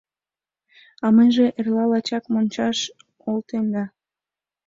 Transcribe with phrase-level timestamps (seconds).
[1.05, 2.77] А мыйже эрла лачак мончаш
[3.29, 3.83] олтем да...